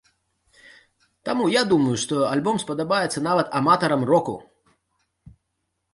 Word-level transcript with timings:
Таму, 1.29 1.43
я 1.57 1.61
думаю, 1.75 1.93
што 2.05 2.15
альбом 2.31 2.55
спадабаецца 2.65 3.25
нават 3.29 3.47
аматарам 3.63 4.01
року. 4.15 4.35